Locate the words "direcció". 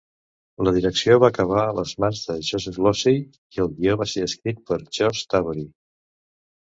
0.75-1.17